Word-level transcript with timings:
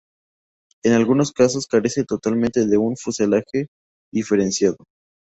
En 0.83 0.93
algunos 0.93 1.31
casos 1.31 1.67
carece 1.67 2.03
totalmente 2.05 2.65
de 2.65 2.75
un 2.75 2.97
fuselaje 2.97 3.67
diferenciado. 4.11 4.77